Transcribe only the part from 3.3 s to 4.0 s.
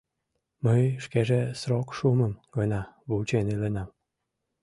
иленам.